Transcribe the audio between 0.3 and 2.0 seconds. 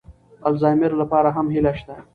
الزایمر لپاره هم هیله شته.